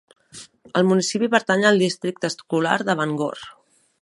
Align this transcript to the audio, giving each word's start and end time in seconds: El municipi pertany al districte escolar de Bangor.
El 0.79 0.87
municipi 0.91 1.29
pertany 1.35 1.67
al 1.73 1.79
districte 1.83 2.33
escolar 2.33 2.75
de 2.89 2.97
Bangor. 3.05 3.49